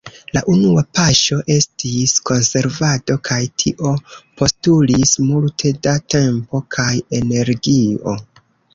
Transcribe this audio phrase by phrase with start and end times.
[0.35, 3.93] La unua paŝo estis konservado, kaj tio
[4.41, 6.93] postulis multe da tempo kaj
[7.23, 8.21] energio.